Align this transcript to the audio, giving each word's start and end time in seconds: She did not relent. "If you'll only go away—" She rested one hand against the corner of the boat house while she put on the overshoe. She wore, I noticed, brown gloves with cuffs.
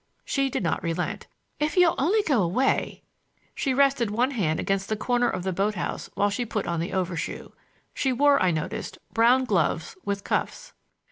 She 0.25 0.49
did 0.49 0.63
not 0.63 0.81
relent. 0.81 1.27
"If 1.59 1.77
you'll 1.77 1.93
only 1.99 2.23
go 2.23 2.41
away—" 2.41 3.03
She 3.53 3.71
rested 3.71 4.09
one 4.09 4.31
hand 4.31 4.59
against 4.59 4.89
the 4.89 4.95
corner 4.97 5.29
of 5.29 5.43
the 5.43 5.53
boat 5.53 5.75
house 5.75 6.09
while 6.15 6.31
she 6.31 6.43
put 6.43 6.65
on 6.65 6.79
the 6.79 6.91
overshoe. 6.91 7.51
She 7.93 8.11
wore, 8.11 8.41
I 8.41 8.49
noticed, 8.49 8.97
brown 9.13 9.43
gloves 9.43 9.95
with 10.03 10.23
cuffs. 10.23 10.73